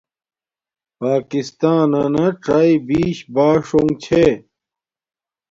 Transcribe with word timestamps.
پاکستانانا 0.99 2.27
څݵ 2.43 2.69
بیش 2.87 3.17
باݽݸنݣ 3.33 3.89
چھے 4.03 4.25